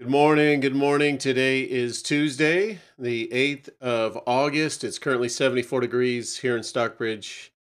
Good 0.00 0.10
morning. 0.10 0.60
Good 0.60 0.76
morning. 0.76 1.18
Today 1.18 1.62
is 1.62 2.02
Tuesday, 2.02 2.78
the 2.96 3.26
8th 3.32 3.70
of 3.80 4.16
August. 4.28 4.84
It's 4.84 4.96
currently 4.96 5.28
74 5.28 5.80
degrees 5.80 6.38
here 6.38 6.56
in 6.56 6.62
Stockbridge, 6.62 7.52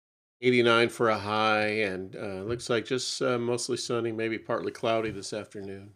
89 0.42 0.90
for 0.90 1.08
a 1.08 1.16
high, 1.16 1.68
and 1.68 2.14
uh, 2.14 2.42
looks 2.42 2.68
like 2.68 2.84
just 2.84 3.22
uh, 3.22 3.38
mostly 3.38 3.78
sunny, 3.78 4.12
maybe 4.12 4.36
partly 4.36 4.70
cloudy 4.70 5.10
this 5.10 5.32
afternoon. 5.32 5.92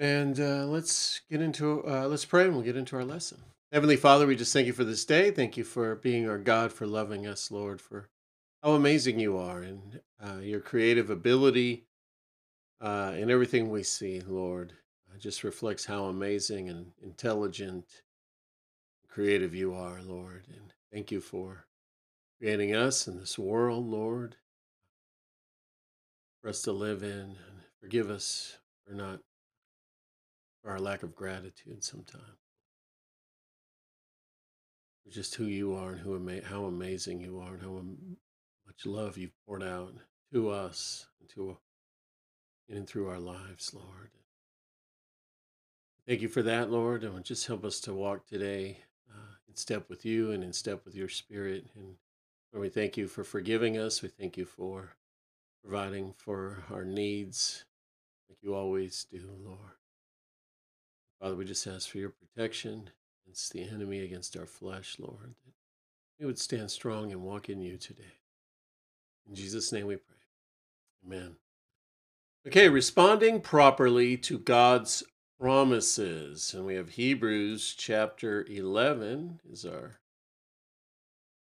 And 0.00 0.40
uh, 0.40 0.66
let's 0.66 1.20
get 1.30 1.40
into, 1.40 1.86
uh, 1.86 2.08
let's 2.08 2.24
pray 2.24 2.46
and 2.46 2.54
we'll 2.54 2.64
get 2.64 2.74
into 2.74 2.96
our 2.96 3.04
lesson. 3.04 3.38
Heavenly 3.70 3.96
Father, 3.96 4.26
we 4.26 4.34
just 4.34 4.52
thank 4.52 4.66
you 4.66 4.72
for 4.72 4.82
this 4.82 5.04
day. 5.04 5.30
Thank 5.30 5.58
you 5.58 5.62
for 5.62 5.94
being 5.94 6.28
our 6.28 6.38
God, 6.38 6.72
for 6.72 6.88
loving 6.88 7.24
us, 7.24 7.52
Lord, 7.52 7.80
for 7.80 8.08
how 8.64 8.72
amazing 8.72 9.20
you 9.20 9.38
are 9.38 9.62
and 9.62 10.00
uh, 10.20 10.38
your 10.40 10.58
creative 10.58 11.08
ability 11.08 11.84
uh, 12.80 13.12
in 13.16 13.30
everything 13.30 13.68
we 13.68 13.82
see, 13.82 14.20
Lord. 14.20 14.72
Just 15.18 15.44
reflects 15.44 15.84
how 15.84 16.04
amazing 16.04 16.68
and 16.70 16.92
intelligent, 17.02 17.84
and 19.02 19.10
creative 19.10 19.54
you 19.54 19.74
are, 19.74 20.00
Lord. 20.02 20.46
And 20.48 20.72
thank 20.92 21.10
you 21.10 21.20
for 21.20 21.66
creating 22.38 22.74
us 22.74 23.06
in 23.06 23.18
this 23.18 23.38
world, 23.38 23.86
Lord, 23.86 24.36
for 26.40 26.48
us 26.48 26.62
to 26.62 26.72
live 26.72 27.02
in. 27.02 27.10
And 27.10 27.60
forgive 27.80 28.08
us 28.08 28.56
for 28.86 28.94
not 28.94 29.20
for 30.62 30.70
our 30.70 30.80
lack 30.80 31.02
of 31.02 31.14
gratitude 31.14 31.84
sometimes. 31.84 32.38
For 35.04 35.10
just 35.10 35.34
who 35.34 35.44
you 35.44 35.74
are 35.74 35.92
and 35.92 36.00
who 36.00 36.14
ama- 36.14 36.44
how 36.44 36.64
amazing 36.64 37.20
you 37.20 37.40
are 37.40 37.54
and 37.54 37.62
how 37.62 37.78
am- 37.78 38.16
much 38.64 38.86
love 38.86 39.18
you've 39.18 39.36
poured 39.44 39.62
out 39.62 39.94
to 40.32 40.48
us 40.48 41.08
and 41.20 41.28
to 41.30 41.58
in 42.70 42.76
and 42.76 42.88
through 42.88 43.08
our 43.08 43.18
lives, 43.18 43.74
Lord. 43.74 44.10
Thank 46.06 46.22
you 46.22 46.28
for 46.28 46.42
that, 46.42 46.70
Lord, 46.70 47.04
and 47.04 47.24
just 47.24 47.46
help 47.46 47.64
us 47.64 47.80
to 47.80 47.92
walk 47.92 48.26
today 48.26 48.78
uh, 49.10 49.34
in 49.48 49.56
step 49.56 49.88
with 49.88 50.04
you 50.04 50.30
and 50.32 50.42
in 50.42 50.52
step 50.52 50.84
with 50.84 50.94
your 50.94 51.08
Spirit. 51.08 51.66
And 51.76 51.96
Lord, 52.52 52.62
we 52.62 52.68
thank 52.68 52.96
you 52.96 53.06
for 53.06 53.24
forgiving 53.24 53.76
us. 53.76 54.02
We 54.02 54.08
thank 54.08 54.36
you 54.36 54.44
for 54.44 54.94
providing 55.64 56.14
for 56.16 56.64
our 56.70 56.84
needs, 56.84 57.64
like 58.28 58.38
you 58.40 58.54
always 58.54 59.06
do, 59.10 59.28
Lord. 59.44 59.58
Father, 61.20 61.36
we 61.36 61.44
just 61.44 61.66
ask 61.66 61.88
for 61.88 61.98
your 61.98 62.10
protection 62.10 62.90
against 63.24 63.52
the 63.52 63.68
enemy, 63.68 64.00
against 64.00 64.36
our 64.36 64.46
flesh, 64.46 64.96
Lord. 64.98 65.34
That 65.44 65.54
we 66.20 66.26
would 66.26 66.38
stand 66.38 66.70
strong 66.70 67.12
and 67.12 67.22
walk 67.22 67.48
in 67.50 67.60
you 67.60 67.76
today. 67.76 68.14
In 69.28 69.34
Jesus' 69.34 69.70
name 69.70 69.86
we 69.86 69.96
pray. 69.96 70.16
Amen. 71.04 71.36
Okay, 72.46 72.70
responding 72.70 73.42
properly 73.42 74.16
to 74.16 74.38
God's 74.38 75.02
promises. 75.38 76.54
And 76.54 76.64
we 76.64 76.74
have 76.76 76.88
Hebrews 76.88 77.74
chapter 77.76 78.46
11 78.48 79.40
is 79.52 79.66
our 79.66 80.00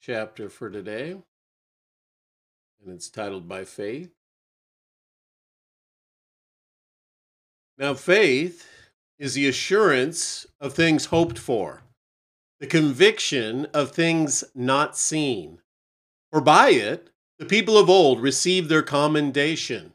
chapter 0.02 0.50
for 0.50 0.68
today. 0.68 1.12
And 1.12 2.94
it's 2.94 3.08
titled 3.08 3.48
By 3.48 3.64
Faith. 3.64 4.10
Now, 7.78 7.94
faith 7.94 8.68
is 9.18 9.32
the 9.32 9.48
assurance 9.48 10.46
of 10.60 10.74
things 10.74 11.06
hoped 11.06 11.38
for, 11.38 11.84
the 12.60 12.66
conviction 12.66 13.66
of 13.72 13.92
things 13.92 14.44
not 14.54 14.98
seen. 14.98 15.62
For 16.30 16.42
by 16.42 16.68
it, 16.68 17.08
the 17.38 17.46
people 17.46 17.78
of 17.78 17.88
old 17.88 18.20
received 18.20 18.68
their 18.68 18.82
commendation. 18.82 19.94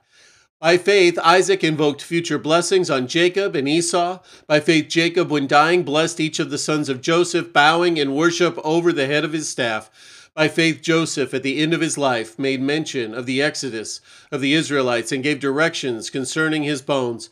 By 0.61 0.77
faith, 0.77 1.17
Isaac 1.23 1.63
invoked 1.63 2.03
future 2.03 2.37
blessings 2.37 2.91
on 2.91 3.07
Jacob 3.07 3.55
and 3.55 3.67
Esau. 3.67 4.19
By 4.45 4.59
faith, 4.59 4.89
Jacob, 4.89 5.31
when 5.31 5.47
dying, 5.47 5.81
blessed 5.81 6.19
each 6.19 6.37
of 6.37 6.51
the 6.51 6.59
sons 6.59 6.87
of 6.87 7.01
Joseph, 7.01 7.51
bowing 7.51 7.97
in 7.97 8.13
worship 8.13 8.59
over 8.63 8.93
the 8.93 9.07
head 9.07 9.25
of 9.25 9.33
his 9.33 9.49
staff. 9.49 9.89
By 10.35 10.49
faith, 10.49 10.83
Joseph, 10.83 11.33
at 11.33 11.41
the 11.41 11.59
end 11.59 11.73
of 11.73 11.81
his 11.81 11.97
life, 11.97 12.37
made 12.37 12.61
mention 12.61 13.15
of 13.15 13.25
the 13.25 13.41
exodus 13.41 14.01
of 14.31 14.39
the 14.39 14.53
Israelites 14.53 15.11
and 15.11 15.23
gave 15.23 15.39
directions 15.39 16.11
concerning 16.11 16.61
his 16.61 16.83
bones. 16.83 17.31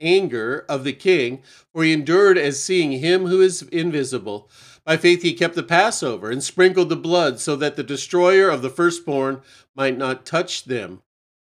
anger 0.00 0.64
of 0.68 0.84
the 0.84 0.92
king, 0.92 1.42
for 1.72 1.84
he 1.84 1.92
endured 1.92 2.38
as 2.38 2.62
seeing 2.62 2.92
him 2.92 3.26
who 3.26 3.40
is 3.40 3.62
invisible. 3.62 4.50
By 4.84 4.96
faith 4.96 5.22
he 5.22 5.32
kept 5.32 5.56
the 5.56 5.62
Passover 5.62 6.30
and 6.30 6.42
sprinkled 6.42 6.88
the 6.88 6.96
blood 6.96 7.40
so 7.40 7.56
that 7.56 7.76
the 7.76 7.82
destroyer 7.82 8.48
of 8.48 8.62
the 8.62 8.70
firstborn 8.70 9.42
might 9.74 9.98
not 9.98 10.24
touch 10.24 10.64
them. 10.64 11.02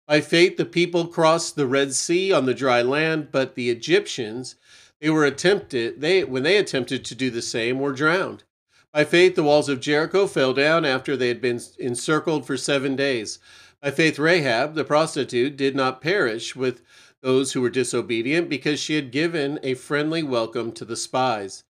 By 0.06 0.20
faith 0.20 0.58
the 0.58 0.66
people 0.66 1.08
crossed 1.08 1.56
the 1.56 1.68
Red 1.68 1.94
Sea 1.94 2.34
on 2.34 2.46
the 2.46 2.54
dry 2.54 2.82
land, 2.82 3.30
but 3.32 3.56
the 3.56 3.70
Egyptians 3.70 4.56
they 5.00 5.10
were 5.10 5.26
attempted 5.26 6.02
they 6.02 6.24
when 6.26 6.44
they 6.44 6.58
attempted 6.58 7.06
to 7.06 7.16
do 7.16 7.30
the 7.30 7.42
same 7.42 7.80
were 7.80 7.94
drowned. 7.94 8.44
By 8.92 9.06
faith 9.06 9.36
the 9.36 9.44
walls 9.44 9.70
of 9.70 9.80
Jericho 9.80 10.28
fell 10.28 10.54
down 10.54 10.84
after 10.84 11.16
they 11.16 11.30
had 11.30 11.40
been 11.40 11.62
encircled 11.80 12.46
for 12.46 12.58
7 12.58 12.98
days. 12.98 13.40
By 13.82 13.92
faith 13.92 14.20
Rahab 14.20 14.76
the 14.76 14.84
prostitute 14.84 15.56
did 15.56 15.76
not 15.76 16.02
perish 16.02 16.56
with 16.56 16.82
those 17.22 17.54
who 17.54 17.62
were 17.62 17.70
disobedient 17.70 18.50
because 18.50 18.80
she 18.80 18.96
had 18.96 19.12
given 19.12 19.60
a 19.64 19.76
friendly 19.76 20.24
welcome 20.24 20.72
to 20.74 20.86
the 20.86 20.96
spies. 20.96 21.64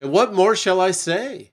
And 0.00 0.12
what 0.12 0.34
more 0.34 0.54
shall 0.54 0.80
I 0.80 0.90
say? 0.90 1.52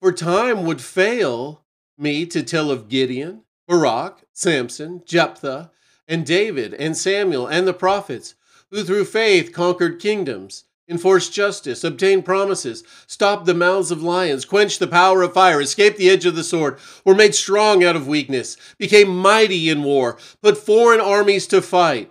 For 0.00 0.12
time 0.12 0.64
would 0.64 0.80
fail 0.80 1.64
me 1.96 2.26
to 2.26 2.42
tell 2.42 2.70
of 2.70 2.88
Gideon, 2.88 3.42
Barak, 3.66 4.24
Samson, 4.32 5.02
Jephthah, 5.04 5.70
and 6.06 6.24
David, 6.24 6.72
and 6.74 6.96
Samuel, 6.96 7.46
and 7.46 7.66
the 7.66 7.74
prophets 7.74 8.34
who 8.70 8.84
through 8.84 9.04
faith 9.04 9.52
conquered 9.52 10.00
kingdoms, 10.00 10.64
enforced 10.88 11.32
justice, 11.32 11.84
obtained 11.84 12.24
promises, 12.24 12.82
stopped 13.06 13.44
the 13.44 13.54
mouths 13.54 13.90
of 13.90 14.02
lions, 14.02 14.44
quenched 14.44 14.78
the 14.78 14.86
power 14.86 15.22
of 15.22 15.34
fire, 15.34 15.60
escaped 15.60 15.98
the 15.98 16.08
edge 16.08 16.24
of 16.24 16.34
the 16.34 16.44
sword, 16.44 16.78
were 17.04 17.14
made 17.14 17.34
strong 17.34 17.84
out 17.84 17.96
of 17.96 18.08
weakness, 18.08 18.56
became 18.78 19.08
mighty 19.08 19.68
in 19.68 19.82
war, 19.82 20.16
put 20.42 20.56
foreign 20.56 21.00
armies 21.00 21.46
to 21.46 21.60
fight. 21.60 22.10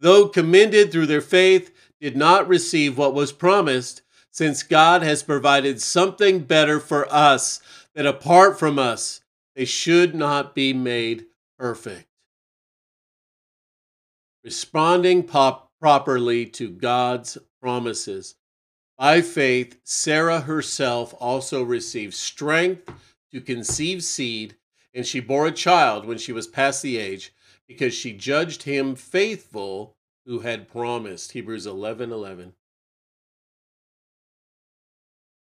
though 0.00 0.28
commended 0.28 0.90
through 0.90 1.06
their 1.06 1.20
faith, 1.20 1.72
did 2.00 2.16
not 2.16 2.48
receive 2.48 2.98
what 2.98 3.14
was 3.14 3.32
promised, 3.32 4.02
since 4.30 4.62
God 4.62 5.02
has 5.02 5.22
provided 5.22 5.80
something 5.80 6.40
better 6.40 6.80
for 6.80 7.12
us, 7.12 7.60
that 7.94 8.06
apart 8.06 8.58
from 8.58 8.78
us, 8.78 9.20
they 9.54 9.64
should 9.64 10.14
not 10.14 10.54
be 10.54 10.72
made 10.72 11.26
perfect 11.58 12.10
responding 14.44 15.22
pop- 15.22 15.70
properly 15.80 16.46
to 16.46 16.70
God's 16.70 17.38
promises. 17.60 18.36
By 18.98 19.22
faith, 19.22 19.78
Sarah 19.84 20.40
herself 20.40 21.14
also 21.18 21.62
received 21.62 22.14
strength 22.14 22.90
to 23.32 23.40
conceive 23.40 24.02
seed, 24.02 24.56
and 24.92 25.06
she 25.06 25.20
bore 25.20 25.46
a 25.46 25.52
child 25.52 26.04
when 26.04 26.18
she 26.18 26.32
was 26.32 26.46
past 26.46 26.82
the 26.82 26.98
age, 26.98 27.32
because 27.70 27.94
she 27.94 28.12
judged 28.12 28.64
him 28.64 28.96
faithful 28.96 29.94
who 30.26 30.40
had 30.40 30.68
promised. 30.68 31.30
Hebrews 31.30 31.68
11 31.68 32.10
11. 32.10 32.54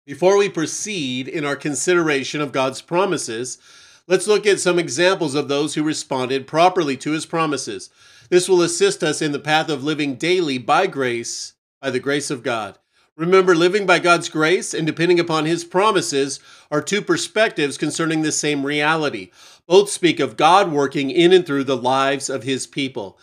Before 0.06 0.38
we 0.38 0.48
proceed 0.48 1.28
in 1.28 1.44
our 1.44 1.56
consideration 1.56 2.40
of 2.40 2.52
God's 2.52 2.84
promises, 2.84 3.58
let's 4.06 4.28
look 4.28 4.46
at 4.46 4.60
some 4.60 4.78
examples 4.78 5.34
of 5.34 5.48
those 5.48 5.74
who 5.74 5.81
responded 5.81 6.46
properly 6.46 6.96
to 6.98 7.14
his 7.14 7.26
promises. 7.26 7.90
This 8.30 8.48
will 8.48 8.62
assist 8.62 9.02
us 9.02 9.24
in 9.24 9.31
the 9.31 9.40
path 9.40 9.68
of 9.68 9.84
living 9.84 10.14
daily 10.14 10.60
by 10.60 10.86
grace, 10.86 11.56
by 11.81 11.90
the 11.90 12.00
grace 12.00 12.30
of 12.30 12.44
God. 12.44 12.78
Remember, 13.19 13.54
living 13.54 13.86
by 13.86 14.00
God's 14.00 14.30
grace 14.30 14.74
and 14.74 14.88
depending 14.88 15.19
upon 15.19 15.44
His 15.44 15.66
promises 15.66 16.39
are 16.71 16.81
two 16.81 17.01
perspectives 17.01 17.77
concerning 17.77 18.21
the 18.21 18.31
same 18.31 18.66
reality. 18.66 19.30
Both 19.68 19.89
speak 19.89 20.21
of 20.21 20.38
God 20.38 20.71
working 20.71 21.12
in 21.12 21.33
and 21.33 21.45
through 21.45 21.66
the 21.66 21.75
lives 21.75 22.30
of 22.30 22.44
His 22.44 22.66
people. 22.66 23.19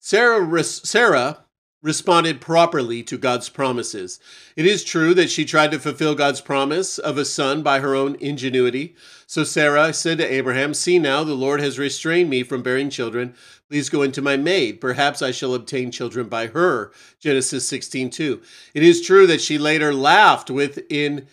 Sarah, 0.00 0.64
Sarah 0.64 1.44
responded 1.80 2.40
properly 2.40 3.04
to 3.04 3.16
God's 3.16 3.48
promises. 3.48 4.18
It 4.56 4.66
is 4.66 4.82
true 4.82 5.14
that 5.14 5.30
she 5.30 5.44
tried 5.44 5.70
to 5.70 5.78
fulfill 5.78 6.16
God's 6.16 6.40
promise 6.40 6.98
of 6.98 7.16
a 7.16 7.24
son 7.24 7.62
by 7.62 7.78
her 7.78 7.94
own 7.94 8.16
ingenuity. 8.16 8.96
So 9.28 9.44
Sarah 9.44 9.92
said 9.92 10.18
to 10.18 10.26
Abraham, 10.26 10.74
See 10.74 10.98
now, 10.98 11.22
the 11.22 11.34
Lord 11.34 11.60
has 11.60 11.78
restrained 11.78 12.28
me 12.28 12.42
from 12.42 12.62
bearing 12.62 12.90
children. 12.90 13.36
Please 13.70 13.90
go 13.90 14.02
into 14.02 14.22
my 14.22 14.36
maid. 14.36 14.80
Perhaps 14.80 15.20
I 15.20 15.30
shall 15.30 15.54
obtain 15.54 15.90
children 15.90 16.28
by 16.28 16.46
her. 16.46 16.90
Genesis 17.20 17.68
16 17.68 18.10
2. 18.10 18.42
It 18.74 18.82
is 18.82 19.02
true 19.02 19.26
that 19.26 19.42
she 19.42 19.58
later 19.58 19.92
laughed 19.92 20.50
with 20.50 20.80
in, 20.88 21.26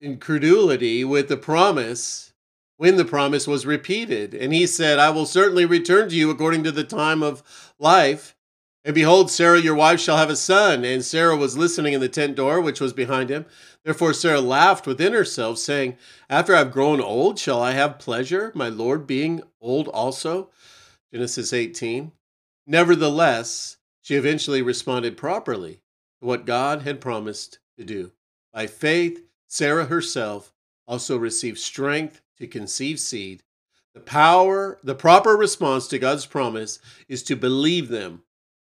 incredulity 0.00 1.02
with 1.02 1.28
the 1.28 1.36
promise 1.36 2.32
when 2.76 2.96
the 2.96 3.04
promise 3.06 3.46
was 3.46 3.64
repeated. 3.64 4.34
And 4.34 4.52
he 4.52 4.66
said, 4.66 4.98
I 4.98 5.10
will 5.10 5.26
certainly 5.26 5.64
return 5.64 6.10
to 6.10 6.14
you 6.14 6.30
according 6.30 6.64
to 6.64 6.72
the 6.72 6.84
time 6.84 7.22
of 7.22 7.42
life. 7.78 8.35
And 8.86 8.94
behold, 8.94 9.32
Sarah 9.32 9.60
your 9.60 9.74
wife 9.74 9.98
shall 9.98 10.16
have 10.16 10.30
a 10.30 10.36
son. 10.36 10.84
And 10.84 11.04
Sarah 11.04 11.36
was 11.36 11.58
listening 11.58 11.92
in 11.92 12.00
the 12.00 12.08
tent 12.08 12.36
door, 12.36 12.60
which 12.60 12.80
was 12.80 12.92
behind 12.92 13.30
him. 13.30 13.44
Therefore 13.84 14.14
Sarah 14.14 14.40
laughed 14.40 14.86
within 14.86 15.12
herself, 15.12 15.58
saying, 15.58 15.96
After 16.30 16.54
I 16.54 16.58
have 16.58 16.70
grown 16.70 17.00
old, 17.00 17.36
shall 17.36 17.60
I 17.60 17.72
have 17.72 17.98
pleasure, 17.98 18.52
my 18.54 18.68
Lord 18.68 19.04
being 19.04 19.42
old 19.60 19.88
also? 19.88 20.50
Genesis 21.12 21.52
18. 21.52 22.12
Nevertheless, 22.64 23.78
she 24.02 24.14
eventually 24.14 24.62
responded 24.62 25.16
properly 25.16 25.80
to 26.20 26.26
what 26.26 26.46
God 26.46 26.82
had 26.82 27.00
promised 27.00 27.58
to 27.76 27.84
do. 27.84 28.12
By 28.52 28.68
faith, 28.68 29.20
Sarah 29.48 29.86
herself 29.86 30.52
also 30.86 31.16
received 31.16 31.58
strength 31.58 32.20
to 32.38 32.46
conceive 32.46 33.00
seed. 33.00 33.42
The 33.94 34.00
power, 34.00 34.78
the 34.84 34.94
proper 34.94 35.36
response 35.36 35.88
to 35.88 35.98
God's 35.98 36.26
promise 36.26 36.78
is 37.08 37.24
to 37.24 37.34
believe 37.34 37.88
them 37.88 38.22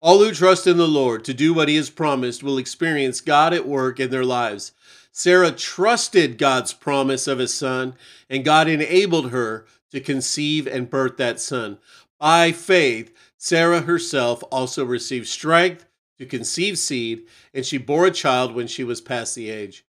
all 0.01 0.17
who 0.19 0.31
trust 0.31 0.65
in 0.65 0.77
the 0.77 0.87
Lord 0.87 1.23
to 1.25 1.33
do 1.33 1.53
what 1.53 1.69
he 1.69 1.75
has 1.75 1.91
promised 1.91 2.41
will 2.41 2.57
experience 2.57 3.21
God 3.21 3.53
at 3.53 3.67
work 3.67 3.99
in 3.99 4.09
their 4.09 4.25
lives. 4.25 4.71
Sarah 5.11 5.51
trusted 5.51 6.37
God's 6.37 6.73
promise 6.73 7.27
of 7.27 7.39
a 7.39 7.47
son, 7.47 7.93
and 8.29 8.43
God 8.43 8.67
enabled 8.67 9.29
her 9.29 9.65
to 9.91 9.99
conceive 9.99 10.65
and 10.67 10.89
birth 10.89 11.17
that 11.17 11.39
son. 11.39 11.77
By 12.19 12.51
faith, 12.51 13.13
Sarah 13.37 13.81
herself 13.81 14.43
also 14.51 14.83
received 14.83 15.27
strength 15.27 15.85
to 16.17 16.25
conceive 16.25 16.77
seed, 16.77 17.27
and 17.53 17.65
she 17.65 17.77
bore 17.77 18.07
a 18.07 18.11
child 18.11 18.55
when 18.55 18.67
she 18.67 18.83
was 18.83 19.01
past 19.01 19.35
the 19.35 19.49
age. 19.49 19.85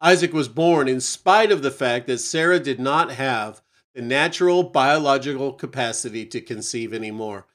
Isaac 0.00 0.32
was 0.32 0.48
born 0.48 0.88
in 0.88 1.00
spite 1.00 1.50
of 1.50 1.62
the 1.62 1.70
fact 1.70 2.06
that 2.06 2.18
Sarah 2.18 2.60
did 2.60 2.78
not 2.78 3.12
have 3.12 3.62
the 3.94 4.02
natural 4.02 4.62
biological 4.62 5.52
capacity 5.52 6.26
to 6.26 6.40
conceive 6.40 6.92
anymore. 6.92 7.46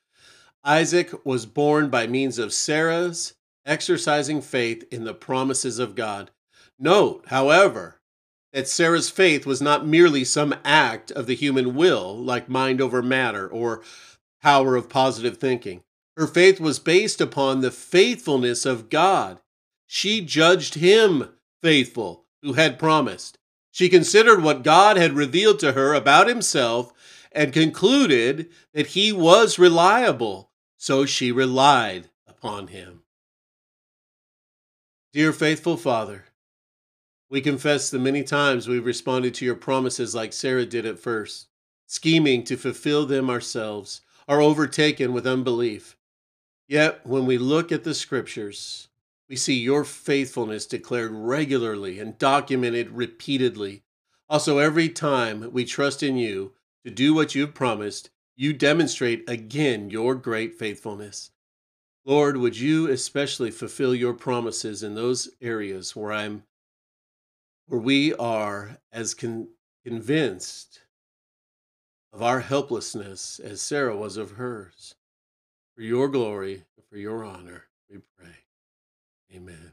Isaac 0.63 1.25
was 1.25 1.46
born 1.46 1.89
by 1.89 2.06
means 2.06 2.38
of 2.38 2.53
Sarah's 2.53 3.34
exercising 3.65 4.41
faith 4.41 4.84
in 4.91 5.03
the 5.03 5.13
promises 5.13 5.80
of 5.80 5.96
God. 5.96 6.32
Note, 6.77 7.25
however, 7.27 8.00
that 8.53 8.68
Sarah's 8.68 9.10
faith 9.10 9.46
was 9.46 9.62
not 9.62 9.88
merely 9.88 10.24
some 10.24 10.53
act 10.63 11.10
of 11.12 11.25
the 11.25 11.36
human 11.36 11.74
will, 11.74 12.15
like 12.18 12.50
mind 12.50 12.82
over 12.82 13.01
matter 13.01 13.48
or 13.48 13.82
power 14.41 14.75
of 14.75 14.89
positive 14.89 15.38
thinking. 15.38 15.82
Her 16.18 16.27
faith 16.27 16.60
was 16.60 16.80
based 16.80 17.22
upon 17.22 17.62
the 17.62 17.72
faithfulness 17.72 18.65
of 18.65 18.89
God. 18.89 19.41
She 19.88 20.22
judged 20.22 20.75
him 20.75 21.30
faithful 21.62 22.25
who 22.41 22.53
had 22.53 22.80
promised. 22.80 23.38
She 23.72 23.89
considered 23.89 24.44
what 24.44 24.63
God 24.63 24.98
had 24.98 25.13
revealed 25.13 25.60
to 25.60 25.72
her 25.72 25.94
about 25.94 26.27
himself 26.27 26.91
and 27.32 27.53
concluded 27.53 28.50
that 28.74 28.88
he 28.88 29.13
was 29.13 29.58
reliable, 29.58 30.50
so 30.81 31.05
she 31.05 31.31
relied 31.31 32.09
upon 32.27 32.65
him. 32.65 33.03
Dear 35.13 35.31
faithful 35.31 35.77
Father, 35.77 36.25
we 37.29 37.39
confess 37.39 37.91
the 37.91 38.00
many 38.00 38.23
times 38.23 38.67
we've 38.67 38.83
responded 38.83 39.35
to 39.35 39.45
your 39.45 39.53
promises 39.53 40.15
like 40.15 40.33
Sarah 40.33 40.65
did 40.65 40.88
at 40.88 40.97
first, 40.97 41.50
scheming 41.85 42.43
to 42.45 42.57
fulfill 42.57 43.05
them 43.05 43.29
ourselves, 43.29 44.01
are 44.27 44.41
overtaken 44.41 45.13
with 45.13 45.27
unbelief. 45.27 45.97
Yet, 46.67 47.05
when 47.05 47.27
we 47.27 47.38
look 47.38 47.71
at 47.71 47.83
the 47.83 47.93
scriptures, 47.93 48.88
we 49.29 49.35
see 49.35 49.59
your 49.59 49.83
faithfulness 49.83 50.65
declared 50.65 51.11
regularly 51.11 52.00
and 52.00 52.17
documented 52.17 52.89
repeatedly. 52.89 53.83
Also, 54.27 54.57
every 54.57 54.89
time 54.89 55.51
we 55.51 55.63
trust 55.63 56.01
in 56.01 56.17
you 56.17 56.53
to 56.83 56.89
do 56.89 57.13
what 57.13 57.35
you've 57.35 57.53
promised, 57.53 58.09
you 58.35 58.53
demonstrate 58.53 59.29
again 59.29 59.89
your 59.89 60.15
great 60.15 60.55
faithfulness. 60.55 61.31
Lord, 62.05 62.38
would 62.38 62.57
you 62.57 62.89
especially 62.89 63.51
fulfill 63.51 63.93
your 63.93 64.13
promises 64.13 64.81
in 64.81 64.95
those 64.95 65.29
areas 65.41 65.95
where 65.95 66.11
I'm 66.11 66.43
where 67.67 67.79
we 67.79 68.13
are 68.15 68.77
as 68.91 69.13
con- 69.13 69.47
convinced 69.85 70.81
of 72.13 72.21
our 72.21 72.41
helplessness 72.41 73.39
as 73.39 73.61
Sarah 73.61 73.95
was 73.95 74.17
of 74.17 74.31
hers. 74.31 74.95
For 75.75 75.81
your 75.81 76.09
glory, 76.09 76.65
for 76.89 76.97
your 76.97 77.23
honor, 77.23 77.67
we 77.89 78.00
pray. 78.17 78.35
Amen. 79.33 79.71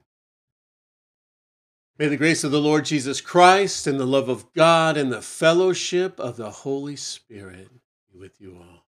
May 1.99 2.07
the 2.07 2.17
grace 2.17 2.45
of 2.45 2.53
the 2.53 2.61
Lord 2.61 2.85
Jesus 2.85 3.21
Christ 3.21 3.89
and 3.89 3.99
the 3.99 4.07
love 4.07 4.29
of 4.29 4.53
God 4.55 4.97
and 4.97 5.11
the 5.11 5.21
fellowship 5.21 6.21
of 6.21 6.37
the 6.37 6.51
Holy 6.51 6.95
Spirit 6.95 7.69
with 8.19 8.41
you 8.41 8.57
all. 8.57 8.88